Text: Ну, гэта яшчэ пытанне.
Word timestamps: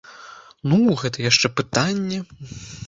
Ну, 0.71 0.79
гэта 1.03 1.29
яшчэ 1.29 1.47
пытанне. 1.61 2.19